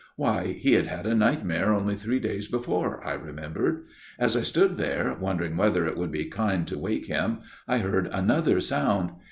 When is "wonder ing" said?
5.19-5.57